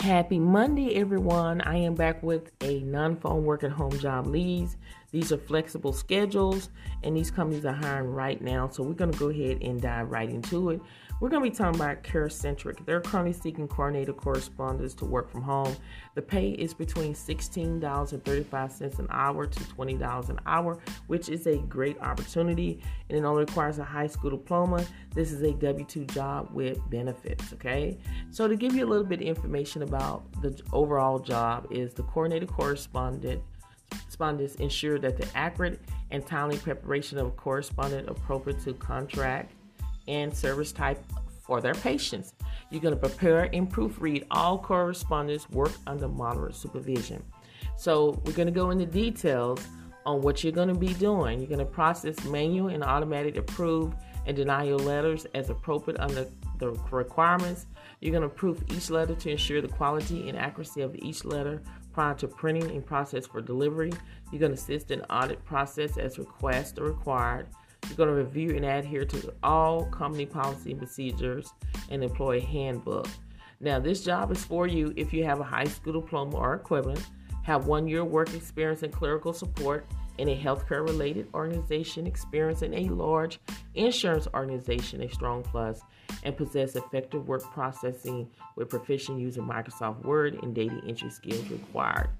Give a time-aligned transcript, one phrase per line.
[0.00, 1.60] Happy Monday, everyone.
[1.60, 4.78] I am back with a non phone work at home job leads.
[5.12, 6.70] These are flexible schedules,
[7.02, 8.68] and these companies are hiring right now.
[8.68, 10.80] So, we're going to go ahead and dive right into it.
[11.20, 12.86] We're going to be talking about CareCentrix.
[12.86, 15.76] They're currently seeking coordinator correspondents to work from home.
[16.14, 22.00] The pay is between $16.35 an hour to $20 an hour, which is a great
[22.00, 22.80] opportunity,
[23.10, 24.86] and it only requires a high school diploma.
[25.14, 27.98] This is a W 2 job with benefits, okay?
[28.30, 32.04] So, to give you a little bit of information about the overall job, is the
[32.04, 33.42] coordinator correspondent
[33.90, 35.80] correspondents ensure that the accurate
[36.10, 39.52] and timely preparation of a correspondent appropriate to contract
[40.08, 41.02] and service type
[41.40, 42.34] for their patients.
[42.70, 47.22] You're going to prepare and proofread all correspondence work under moderate supervision.
[47.76, 49.60] So, we're going to go into details
[50.06, 51.38] on what you're going to be doing.
[51.38, 56.26] You're going to process manual and automatic approved and denial letters as appropriate under
[56.58, 57.66] the requirements.
[58.00, 61.62] You're going to proof each letter to ensure the quality and accuracy of each letter
[61.92, 63.92] prior to printing and process for delivery.
[64.30, 67.48] You're going to assist in audit process as request or required.
[67.86, 71.52] You're going to review and adhere to all company policy and procedures
[71.90, 73.08] and employee handbook.
[73.60, 77.06] Now, this job is for you if you have a high school diploma or equivalent,
[77.42, 79.86] have one year work experience in clerical support
[80.20, 83.40] in a healthcare related organization, experience in a large
[83.74, 85.80] insurance organization, a strong plus,
[86.24, 92.10] and possess effective work processing with proficient using Microsoft Word and data entry skills required.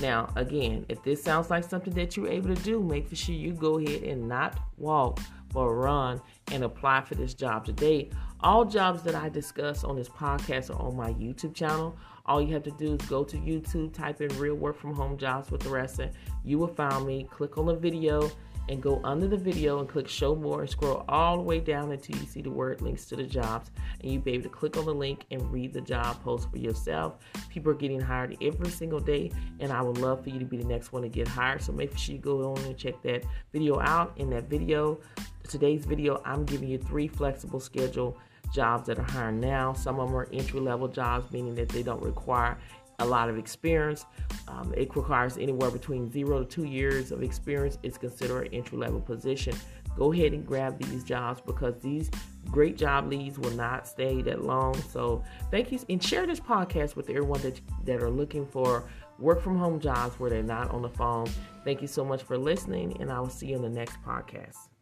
[0.00, 3.52] Now, again, if this sounds like something that you're able to do, make sure you
[3.52, 5.20] go ahead and not walk,
[5.52, 8.10] but run and apply for this job today.
[8.44, 11.96] All jobs that I discuss on this podcast are on my YouTube channel.
[12.26, 15.16] All you have to do is go to YouTube, type in real work from home
[15.16, 16.12] jobs with the rest, and
[16.44, 17.26] you will find me.
[17.30, 18.30] Click on the video
[18.68, 21.90] and go under the video and click show more and scroll all the way down
[21.90, 23.70] until you see the word links to the jobs
[24.02, 26.56] and you'll be able to click on the link and read the job post for
[26.56, 27.18] yourself
[27.50, 29.30] people are getting hired every single day
[29.60, 31.72] and i would love for you to be the next one to get hired so
[31.72, 34.98] make sure you go on and check that video out in that video
[35.46, 38.16] today's video i'm giving you three flexible schedule
[38.52, 41.82] jobs that are hiring now some of them are entry level jobs meaning that they
[41.82, 42.58] don't require
[43.00, 44.06] a lot of experience.
[44.48, 47.78] Um, it requires anywhere between zero to two years of experience.
[47.82, 49.54] It's considered an entry level position.
[49.96, 52.10] Go ahead and grab these jobs because these
[52.50, 54.74] great job leads will not stay that long.
[54.90, 58.84] So thank you and share this podcast with everyone that that are looking for
[59.18, 61.28] work from home jobs where they're not on the phone.
[61.64, 64.73] Thank you so much for listening, and I will see you in the next podcast.